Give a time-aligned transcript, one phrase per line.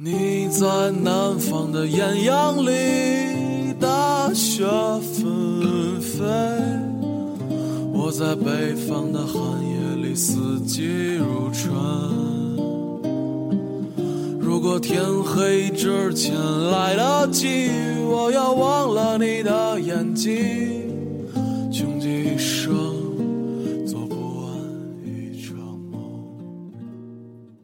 [0.00, 4.64] 你在南方的艳阳里，大雪
[5.00, 6.24] 纷飞；
[7.92, 11.74] 我在北方的寒夜里，四季如春。
[14.38, 16.32] 如果天黑之前
[16.70, 17.68] 来得及，
[18.08, 20.32] 我要忘了你的眼睛，
[21.72, 22.72] 穷极一生
[23.84, 24.52] 做不完
[25.04, 25.56] 一场
[25.90, 26.00] 梦。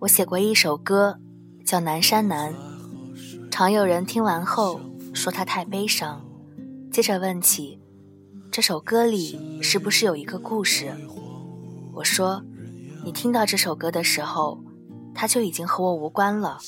[0.01, 1.19] 我写过一首歌。
[1.65, 2.55] 叫南山南，
[3.51, 4.81] 常有人听完后
[5.15, 6.23] 说他太悲伤，
[6.93, 7.81] 接着问起
[8.51, 10.95] 这首歌里是不是有一个故事。
[11.95, 12.43] 我说，
[13.03, 14.63] 你听到这首歌的时候，
[15.15, 16.59] 它就已经和我无关了。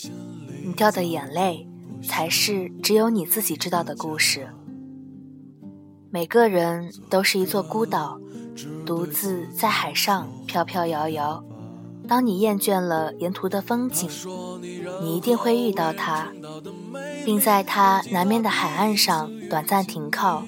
[0.64, 1.68] 你掉的眼泪，
[2.02, 4.48] 才是只有你自己知道的故事。
[6.10, 8.18] 每个人都是一座孤岛，
[8.86, 11.44] 独自在海上飘飘摇摇。
[12.08, 14.08] 当你厌倦了沿途的风景，
[15.02, 16.32] 你一定会遇到他，
[17.24, 20.44] 并在他南面的海岸上短暂停靠。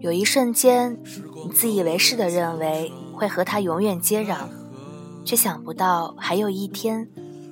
[0.00, 0.98] 有一瞬间，
[1.44, 4.48] 你自以为是的认为会和他永远接壤，
[5.24, 7.08] 却想不到还有一天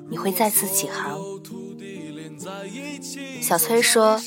[0.09, 1.19] 你会再次起航。
[3.41, 4.21] 小崔说：“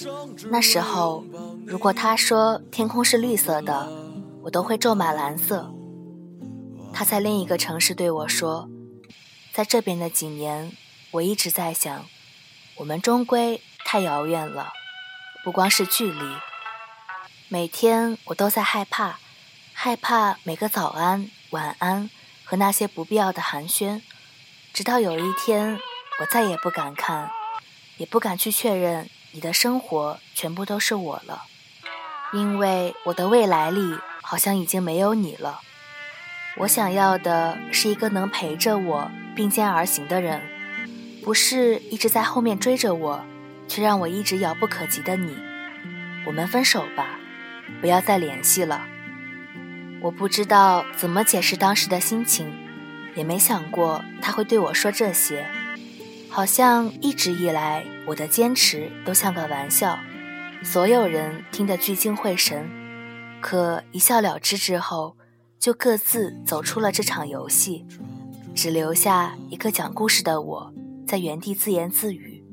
[0.49, 1.23] 那时候，
[1.65, 3.89] 如果他说天空是绿色的，
[4.43, 5.71] 我都会咒骂蓝色。”
[6.93, 8.69] 他在另一个城市对我说
[9.53, 10.71] ：“在这边的几年，
[11.11, 12.05] 我一直在想，
[12.75, 14.73] 我们终归太遥远了，
[15.43, 16.35] 不光是距离。
[17.47, 19.19] 每天我都在害怕，
[19.73, 22.09] 害怕每个早安、晚安
[22.43, 24.01] 和那些不必要的寒暄。
[24.73, 25.79] 直到有一天，
[26.19, 27.31] 我再也不敢看，
[27.97, 31.43] 也不敢去确认你的生活全部都是我了，
[32.33, 35.61] 因为我的未来里好像已经没有你了。”
[36.57, 40.41] 我想要的是一个能陪着我并肩而行的人，
[41.23, 43.23] 不是一直在后面追着我，
[43.67, 45.37] 却让我一直遥不可及的你。
[46.25, 47.17] 我们分手吧，
[47.79, 48.85] 不要再联系了。
[50.01, 52.51] 我不知道怎么解释当时的心情，
[53.15, 55.45] 也没想过他会对我说这些。
[56.29, 59.97] 好像一直以来我的坚持都像个玩笑，
[60.61, 62.69] 所有人听得聚精会神，
[63.39, 65.15] 可一笑了之之后。
[65.59, 67.85] 就各自走出了这场游戏，
[68.55, 70.73] 只留下一个讲故事的我
[71.05, 72.45] 在原地自言自语。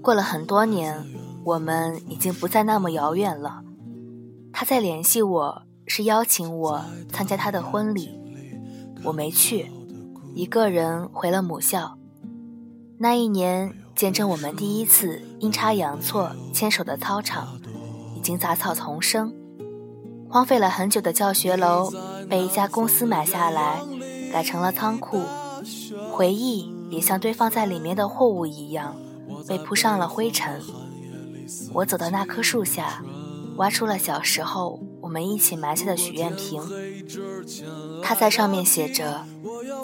[0.00, 1.04] 过了很多年，
[1.44, 3.64] 我们已经不再那么遥远了。
[4.52, 8.10] 他在联系我，是邀请我参加他的婚礼，
[9.02, 9.72] 我没去，
[10.34, 11.98] 一个人回了母校。
[12.98, 17.58] 那一年，见证我们第一次阴差阳错牵手的操场，
[18.16, 19.34] 已经杂草丛生。
[20.34, 21.92] 荒废了很久的教学楼
[22.28, 23.80] 被一家公司买下来，
[24.32, 25.22] 改成了仓库。
[26.10, 28.96] 回忆也像堆放在里面的货物一样，
[29.46, 30.60] 被铺上了灰尘。
[31.72, 33.00] 我走到那棵树下，
[33.58, 36.60] 挖出了小时候我们一起埋下的许愿瓶。
[38.02, 39.24] 它在上面写着：“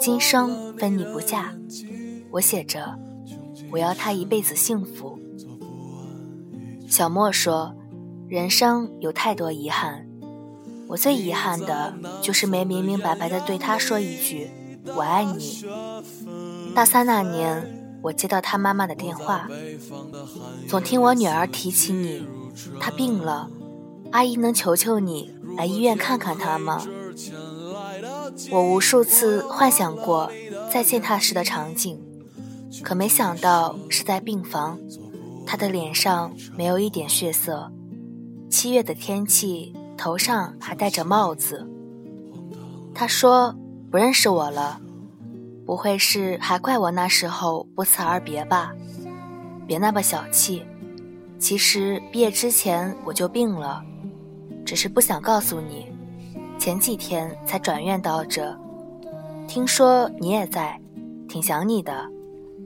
[0.01, 1.53] 今生非你不嫁。”
[2.29, 2.99] 我写着
[3.71, 5.17] ：“我要他一辈子幸福。”
[6.89, 7.73] 小莫说
[8.27, 10.05] ：“人生有太多遗憾。”
[10.91, 14.51] 我最遗憾的就是没明明白白的对他说一句
[14.93, 15.63] “我爱你”。
[16.75, 19.47] 大三那年，我接到他妈妈的电话，
[20.67, 22.27] 总听我女儿提起你，
[22.77, 23.49] 她病了，
[24.11, 26.85] 阿姨能求求你来医院看看她吗？
[28.51, 30.29] 我无数次幻想过
[30.69, 32.01] 再见她时的场景，
[32.83, 34.77] 可没想到是在病房，
[35.45, 37.71] 她的脸上没有一点血色。
[38.49, 39.73] 七月的天气。
[40.01, 41.63] 头上还戴着帽子。
[42.91, 43.55] 他说
[43.91, 44.81] 不认识我了，
[45.63, 48.73] 不会是还怪我那时候不辞而别吧？
[49.67, 50.65] 别那么小气。
[51.37, 53.83] 其实毕业之前我就病了，
[54.65, 55.85] 只是不想告诉你。
[56.57, 58.57] 前几天才转院到这，
[59.47, 60.81] 听说你也在，
[61.29, 62.09] 挺想你的，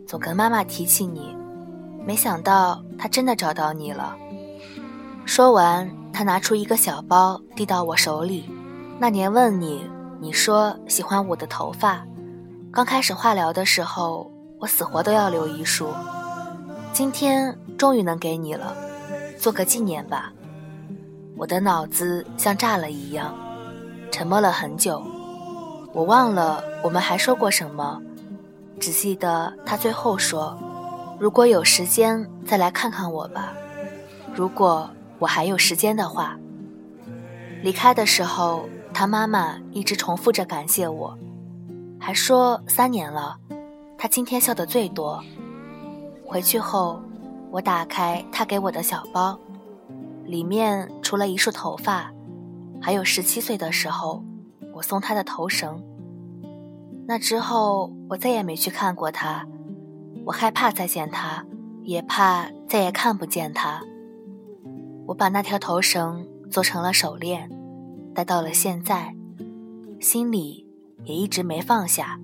[0.07, 1.35] 总跟妈妈提起你。
[2.05, 4.15] 没想到她真的找到你了。
[5.25, 5.85] 说完。
[6.15, 8.49] 他拿出一个小包递到我手里。
[8.97, 9.85] 那年问你，
[10.21, 12.05] 你说喜欢我的头发。
[12.71, 15.89] 刚开始化疗的时候，我死活都要留一束。
[16.93, 18.73] 今天终于能给你了，
[19.37, 20.31] 做个纪念吧。
[21.35, 23.35] 我的脑子像炸了一样，
[24.09, 25.03] 沉默了很久。
[25.91, 28.01] 我忘了我们还说过什么，
[28.79, 30.57] 只记得他最后说
[31.19, 33.51] ：“如果有时间，再来看看我吧。”
[34.33, 34.89] 如果。
[35.19, 36.37] 我还有时间的话，
[37.61, 41.17] 离开的时候，他妈妈一直重复着感谢我，
[41.99, 43.37] 还说三年了，
[43.97, 45.23] 他今天笑得最多，
[46.25, 47.01] 回去后，
[47.51, 49.39] 我打开他给我的小包，
[50.25, 52.11] 里面除了一束头发，
[52.81, 54.23] 还有十七岁的时候
[54.73, 55.81] 我送他的头绳。
[57.07, 59.45] 那之后，我再也没去看过他。
[60.25, 61.45] 我害怕再见他，
[61.83, 63.81] 也怕再也看不见他。
[65.07, 67.49] 我把那条头绳做成了手链，
[68.13, 69.15] 戴到了现在，
[69.99, 70.67] 心里
[71.03, 72.19] 也一直没放下。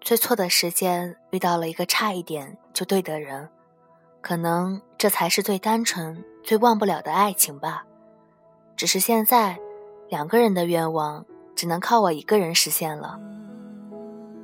[0.00, 3.48] 最错的时间遇到了一个差一点就对的人，
[4.20, 7.84] 可能这才是最单纯、最忘不了的爱情吧。
[8.76, 9.58] 只是现在，
[10.08, 11.24] 两个人的愿望
[11.54, 13.18] 只能靠我一个人实现了。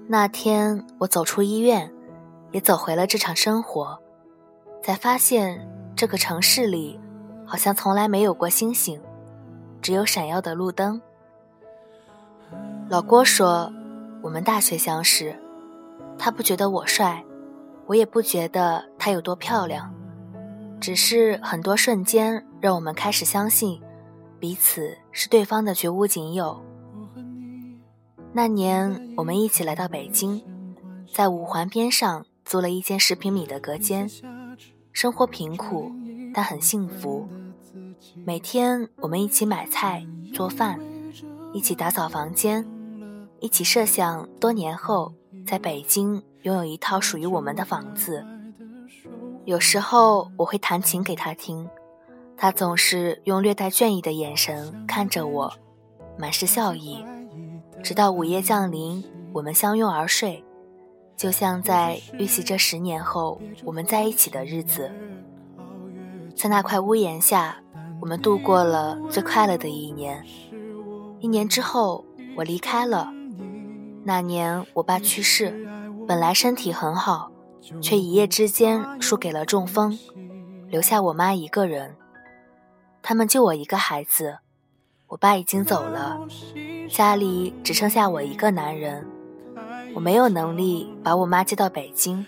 [0.06, 1.92] 那天，我走出医院，
[2.52, 3.98] 也走回了这场生活，
[4.82, 5.68] 才发现
[5.98, 6.96] 这个城市里
[7.44, 9.00] 好像从来没有过星星，
[9.82, 11.02] 只有闪耀的路灯。
[12.88, 13.72] 老郭说，
[14.22, 15.36] 我们大学相识，
[16.16, 17.24] 他不觉得我帅，
[17.86, 19.92] 我也不觉得他有多漂亮，
[20.80, 23.82] 只是很多瞬间让我们开始相信，
[24.38, 26.62] 彼此是对方的绝无仅有。
[28.32, 30.40] 那年，我们一起来到北京，
[31.12, 34.08] 在五环边上租了一间十平米的隔间，
[35.00, 35.92] 生活贫苦，
[36.34, 37.24] 但很幸福。
[38.26, 40.04] 每天，我们一起买菜
[40.34, 40.76] 做饭，
[41.52, 42.66] 一起打扫房间，
[43.38, 45.14] 一起设想多年后
[45.46, 48.26] 在北京拥有一套属于我们的房子。
[49.44, 51.70] 有时候，我会弹琴给他听，
[52.36, 55.52] 他总是用略带倦意的眼神看着我，
[56.18, 57.04] 满是笑意。
[57.84, 60.44] 直到午夜降临，我们相拥而睡，
[61.18, 64.88] 就像在预习这十年后我们在一起的日子。
[66.36, 67.56] 在那块屋檐下，
[68.00, 70.24] 我们度过了最快乐的一年。
[71.18, 72.04] 一年之后，
[72.36, 73.12] 我离开了。
[74.04, 75.68] 那年我爸去世，
[76.06, 77.32] 本来身体很好，
[77.82, 79.98] 却一夜之间输给了中风，
[80.68, 81.96] 留下我妈一个人。
[83.02, 84.38] 他们就我一个孩子。
[85.08, 86.20] 我爸已经走了，
[86.88, 89.04] 家里只剩下我一个男人。
[89.98, 92.24] 我没有能力把我妈接到北京，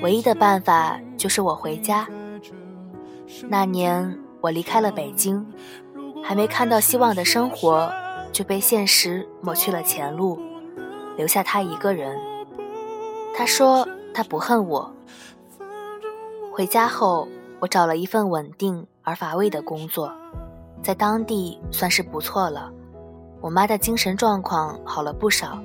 [0.00, 2.06] 唯一的办法就是我回家。
[3.48, 5.44] 那年我离开了北京，
[6.22, 7.92] 还没看到希望的生活，
[8.30, 10.38] 就被现实抹去了前路，
[11.16, 12.16] 留下她一个人。
[13.36, 14.88] 她说她不恨我。
[16.52, 17.26] 回家后，
[17.58, 20.12] 我找了一份稳定而乏味的工作。
[20.80, 22.70] 在当地算是不错了，
[23.40, 25.58] 我妈的精神状况好了不少，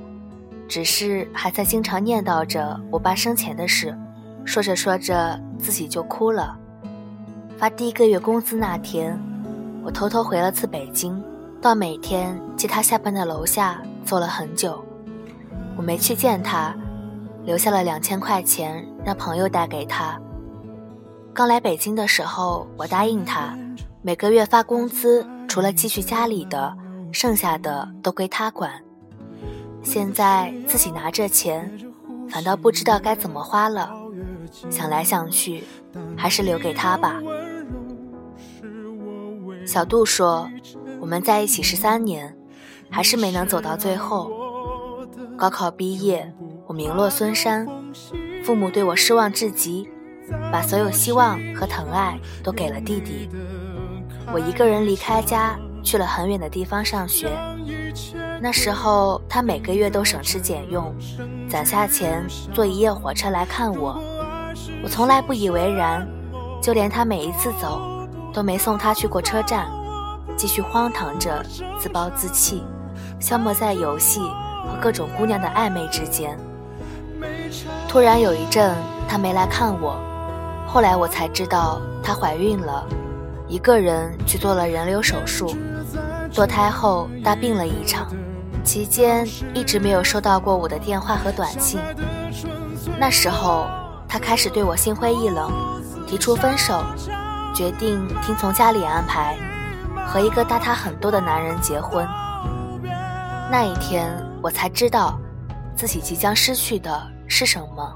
[0.69, 3.97] 只是还在经常念叨着我爸生前的事，
[4.45, 6.55] 说着说着自己就哭了。
[7.57, 9.19] 发第一个月工资那天，
[9.83, 11.21] 我偷偷回了次北京，
[11.59, 14.81] 到每天接他下班的楼下坐了很久。
[15.75, 16.75] 我没去见他，
[17.43, 20.21] 留下了两千块钱让朋友带给他。
[21.33, 23.57] 刚来北京的时候，我答应他。
[24.03, 26.77] 每个月发工资，除了积蓄家里的，
[27.11, 28.71] 剩下的都归他管。
[29.81, 31.71] 现在自己拿着钱，
[32.29, 33.91] 反倒不知道该怎么花了。
[34.69, 35.63] 想来想去，
[36.17, 37.21] 还是留给他吧。
[39.65, 40.49] 小杜说
[40.99, 42.35] ：“我们在一起十三年，
[42.89, 44.31] 还是没能走到最后。
[45.37, 46.33] 高考毕业，
[46.65, 47.67] 我名落孙山，
[48.43, 49.87] 父母对我失望至极，
[50.51, 53.29] 把所有希望和疼爱都给了弟弟。”
[54.33, 57.29] 我一个人离开家，去了很远的地方上学。
[58.41, 60.95] 那时候，他每个月都省吃俭用，
[61.49, 64.01] 攒下钱坐一夜火车来看我。
[64.81, 66.07] 我从来不以为然，
[66.61, 67.81] 就连他每一次走，
[68.33, 69.67] 都没送他去过车站，
[70.37, 71.43] 继续荒唐着，
[71.77, 72.63] 自暴自弃，
[73.19, 76.37] 消磨在游戏和各种姑娘的暧昧之间。
[77.89, 78.73] 突然有一阵，
[79.07, 79.99] 他没来看我，
[80.65, 82.87] 后来我才知道她怀孕了。
[83.49, 85.55] 一个人去做了人流手术，
[86.31, 88.07] 堕胎后大病了一场，
[88.69, 91.79] 期间一直没有收到过我的电话和短信。
[92.99, 93.65] 那时候
[94.07, 95.51] 他开始对我心灰意冷，
[96.05, 96.79] 提出分手，
[97.51, 99.35] 决定听从家里安排，
[100.05, 102.07] 和一个大他很多的男人结婚。
[103.49, 105.19] 那一天我才知道，
[105.75, 107.91] 自己即将失去的是什么。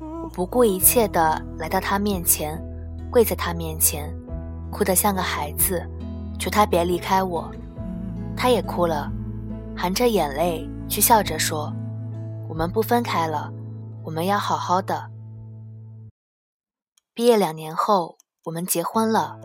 [0.00, 2.60] 我不顾一切地来到他面前，
[3.12, 4.12] 跪在他面前。
[4.72, 5.80] 哭得像个孩子，
[6.36, 7.48] 求他别离开我。
[8.36, 9.08] 他也哭了，
[9.80, 11.72] 含着眼泪，却笑着说
[12.50, 13.50] ：“我们不分开了，
[14.04, 15.08] 我们要好好的。”
[17.16, 19.38] 毕业两年后，我们结婚了。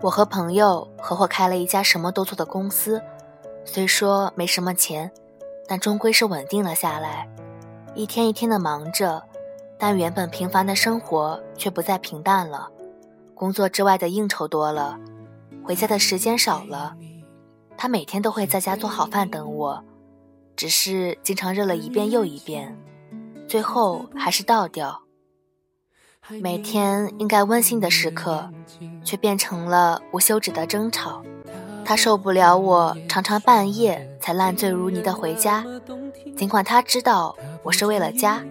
[0.00, 3.02] 我和朋友合伙开了一家什么都做的公司，
[3.66, 5.12] 虽说没什么钱，
[5.66, 7.28] 但终归是稳定了下来。
[7.94, 9.22] 一天一天的忙着，
[9.78, 12.70] 但原本平凡的生活却不再平淡了。
[13.34, 14.98] 工作之外的应酬多了，
[15.62, 16.96] 回家的时间少了。
[17.78, 19.84] 他每天都会在家做好饭等我，
[20.56, 22.76] 只是经常热了一遍又一遍，
[23.46, 25.02] 最后还是倒掉。
[26.42, 28.50] 每天应该温馨的时刻，
[29.04, 31.22] 却变成了无休止的争吵。
[31.84, 35.64] 他受不了我常常半夜才烂醉如泥的回家，
[36.36, 38.44] 尽管他知道我是为了家。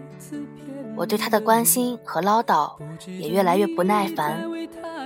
[0.96, 2.74] 我对他的关心和唠叨
[3.06, 4.42] 也越来越不耐烦，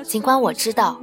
[0.05, 1.01] 尽管我知道，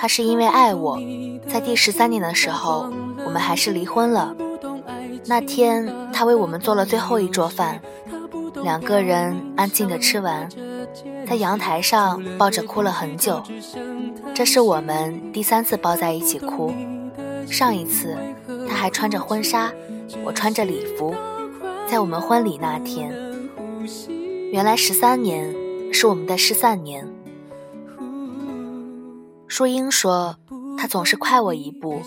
[0.00, 0.98] 他是因为爱我。
[1.46, 2.90] 在第十三年的时候，
[3.22, 4.34] 我们还是离婚了。
[5.26, 7.78] 那天，他为我们做了最后一桌饭，
[8.62, 10.48] 两个人安静的吃完，
[11.28, 13.42] 在阳台上抱着哭了很久。
[14.32, 16.72] 这是我们第三次抱在一起哭，
[17.46, 18.16] 上一次
[18.66, 19.70] 他还穿着婚纱，
[20.24, 21.14] 我穿着礼服，
[21.86, 23.12] 在我们婚礼那天。
[24.50, 25.54] 原来十三年
[25.92, 27.06] 是我们的失散年。
[29.50, 30.36] 树英说，
[30.78, 32.00] 他总是快我一步。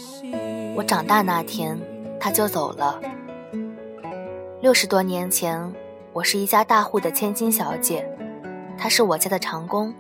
[0.78, 1.78] 我长大那天，
[2.18, 3.02] 他就走了。
[4.62, 5.74] 六十多年前，
[6.14, 8.10] 我是一家大户的千金小姐，
[8.78, 9.94] 他是我家的长工。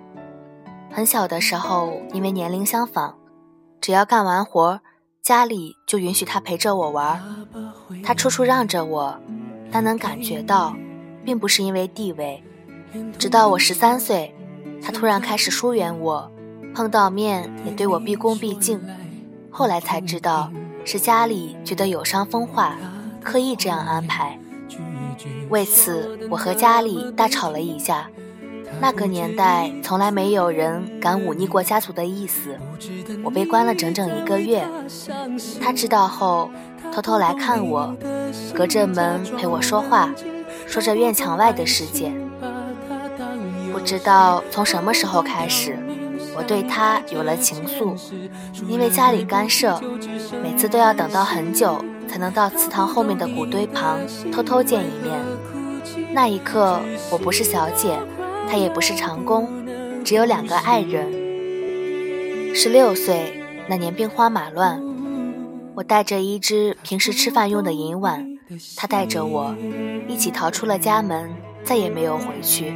[0.89, 3.15] 很小的时候，因为年龄相仿，
[3.81, 4.79] 只要干完活，
[5.21, 7.21] 家里就允许他陪着我玩。
[8.05, 9.19] 他处处让着我，
[9.69, 10.73] 但能感觉到。
[11.25, 12.43] 并不是因为地位，
[13.17, 14.35] 直到我十三岁，
[14.81, 16.29] 他突然开始疏远我，
[16.73, 18.81] 碰到面也对我毕恭毕敬。
[19.49, 20.51] 后来才知道，
[20.83, 22.75] 是家里觉得有伤风化，
[23.21, 24.37] 刻意这样安排。
[25.49, 28.07] 为此，我和家里大吵了一架。
[28.81, 32.57] 那个年代，从来没有人敢忤逆过家族的意思。
[33.23, 34.67] 我被关了整整一个月。
[35.61, 36.49] 他知道后，
[36.91, 37.95] 偷偷来看我，
[38.53, 40.11] 隔着门陪我说话。
[40.65, 42.11] 说着院墙外的世界，
[43.71, 45.77] 不知道从什么时候开始，
[46.35, 47.95] 我对他有了情愫。
[48.67, 49.79] 因为家里干涉，
[50.41, 53.99] 每次都要等到很久才能到祠堂后面的古堆旁
[54.31, 55.19] 偷偷见一面。
[56.13, 56.79] 那一刻，
[57.11, 57.97] 我不是小姐，
[58.49, 59.47] 他也不是长工，
[60.03, 62.55] 只有两个爱人。
[62.55, 64.81] 十六岁那年，兵荒马乱，
[65.75, 68.29] 我带着一只平时吃饭用的银碗。
[68.77, 69.55] 他带着我
[70.07, 71.31] 一起逃出了家门，
[71.63, 72.71] 再也没有回去。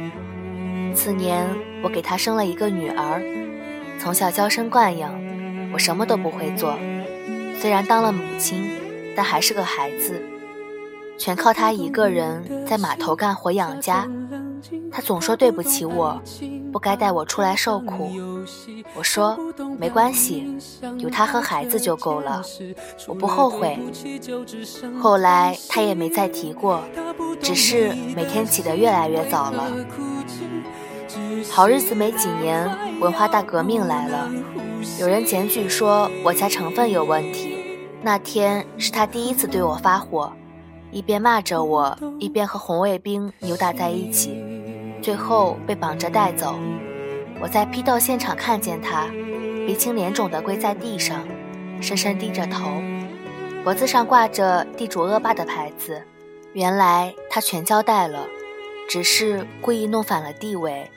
[0.94, 1.46] 次年，
[1.84, 3.22] 我给他生了一个女儿，
[4.00, 5.12] 从小娇生惯养，
[5.72, 6.78] 我什么都不会做。
[7.60, 8.70] 虽然当了母亲，
[9.16, 10.22] 但还是个孩子，
[11.18, 14.08] 全靠他一个人在码头干活养家。
[14.90, 16.20] 他总说对不起我，
[16.72, 18.10] 不该带我出来受苦。
[18.94, 19.38] 我说
[19.78, 20.56] 没关系，
[20.98, 22.42] 有他和孩子就够了，
[23.06, 23.78] 我不后悔。
[25.00, 26.82] 后来他也没再提过，
[27.40, 29.70] 只是每天起得越来越早了。
[31.50, 32.68] 好日子没几年，
[33.00, 34.30] 文化大革命来了，
[35.00, 37.56] 有人检举说我家成分有问题。
[38.02, 40.32] 那天是他第一次对我发火。
[40.90, 44.42] 一边骂着我，一边和红卫兵扭打在一起，
[45.02, 46.54] 最后被绑着带走。
[47.40, 49.06] 我在批斗现场看见他，
[49.66, 51.26] 鼻青脸肿地跪在地上，
[51.80, 52.70] 深深低着头，
[53.62, 56.02] 脖子上挂着地主恶霸的牌子。
[56.54, 58.26] 原来他全交代了，
[58.88, 60.90] 只是故意弄反了地位，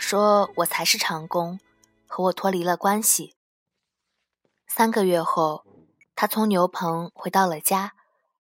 [0.00, 1.60] 说我才是长工，
[2.08, 3.36] 和我脱离了关系。
[4.66, 5.64] 三个月后，
[6.16, 7.92] 他从牛棚回到了家。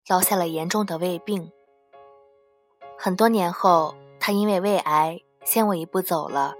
[0.08, 1.52] 落下了严重的胃病。
[2.98, 6.54] 很多年后，他因为胃癌先我一步走了，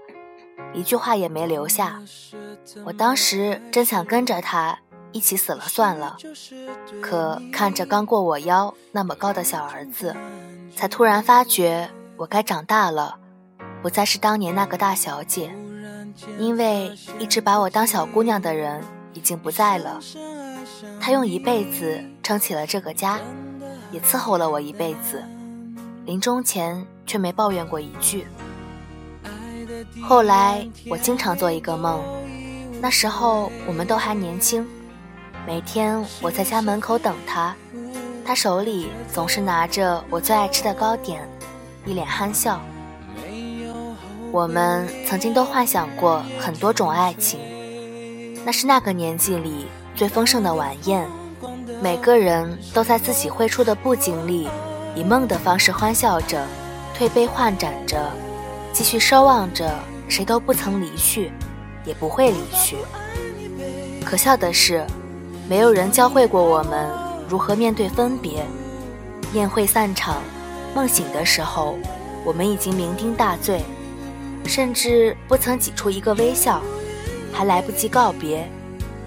[0.71, 1.99] 一句话也没留下。
[2.85, 4.79] 我当时真想跟着他
[5.11, 6.15] 一起死了算了，
[7.01, 10.15] 可看着刚过我腰那么高的小儿子，
[10.75, 13.19] 才突然发觉我该长大了，
[13.81, 15.51] 不再是当年那个大小姐，
[16.37, 18.83] 因为一直把我当小姑娘的人
[19.13, 19.99] 已经不在了。
[20.99, 23.19] 他用一辈子撑起了这个家，
[23.91, 25.23] 也伺候了我一辈子，
[26.05, 28.27] 临终前却没抱怨过一句。
[30.03, 32.03] 后来我经常做一个梦，
[32.81, 34.67] 那时候我们都还年轻，
[35.47, 37.55] 每天我在家门口等他，
[38.25, 41.25] 他手里总是拿着我最爱吃的糕点，
[41.85, 42.59] 一脸憨笑。
[44.31, 47.39] 我们曾经都幻想过很多种爱情，
[48.45, 49.65] 那是那个年纪里。
[49.95, 51.05] 最丰盛的晚宴，
[51.81, 54.47] 每个人都在自己绘出的布景里，
[54.95, 56.41] 以梦的方式欢笑着，
[56.95, 58.09] 推杯换盏着，
[58.71, 59.69] 继续奢望着
[60.07, 61.33] 谁都不曾离去，
[61.83, 62.77] 也不会离去。
[64.05, 64.85] 可笑的是，
[65.49, 66.87] 没有人教会过我们
[67.27, 68.45] 如何面对分别。
[69.33, 70.21] 宴会散场，
[70.73, 71.75] 梦醒的时候，
[72.23, 73.61] 我们已经酩酊大醉，
[74.45, 76.61] 甚至不曾挤出一个微笑，
[77.31, 78.49] 还来不及告别，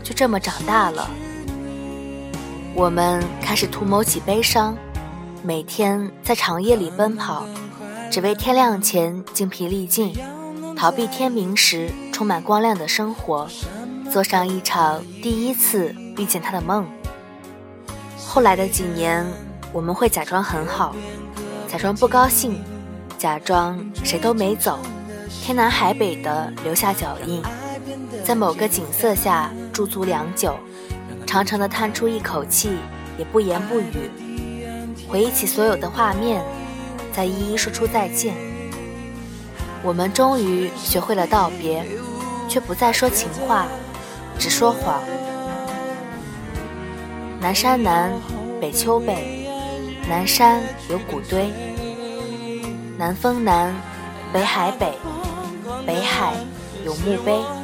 [0.02, 1.10] 就这么长大了。
[2.74, 4.76] 我们开始图谋起悲伤，
[5.42, 7.44] 每天在长夜里奔跑，
[8.10, 10.14] 只为天亮前精疲力尽，
[10.76, 13.46] 逃避天明时充满光亮的生活，
[14.10, 16.86] 做上一场第一次遇见他的梦。
[18.24, 19.26] 后来的几年，
[19.72, 20.96] 我们会假装很好，
[21.68, 22.58] 假装不高兴，
[23.18, 24.78] 假装谁都没走，
[25.40, 27.42] 天南海北的留下脚印，
[28.24, 30.56] 在某个景色下驻足良久。
[31.26, 32.76] 长长的叹出一口气，
[33.16, 34.10] 也不言不语，
[35.08, 36.42] 回忆起所有的画面，
[37.12, 38.34] 再一一说出再见。
[39.82, 41.84] 我们终于学会了道别，
[42.48, 43.66] 却不再说情话，
[44.38, 45.00] 只说谎。
[47.40, 48.12] 南山南，
[48.60, 49.48] 北丘北，
[50.08, 51.46] 南山有古堆；
[52.98, 53.74] 南风南，
[54.32, 54.92] 北海北，
[55.84, 56.34] 北海
[56.84, 57.61] 有墓碑。